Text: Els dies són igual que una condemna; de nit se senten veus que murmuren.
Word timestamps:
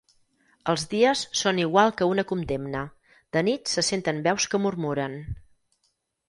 Els 0.71 0.85
dies 0.93 1.19
són 1.41 1.59
igual 1.63 1.93
que 1.99 2.07
una 2.13 2.25
condemna; 2.31 2.81
de 3.37 3.45
nit 3.49 3.75
se 3.75 3.85
senten 3.91 4.23
veus 4.29 4.49
que 4.55 4.63
murmuren. 4.65 5.21